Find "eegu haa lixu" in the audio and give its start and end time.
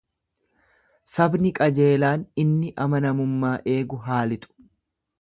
3.75-4.57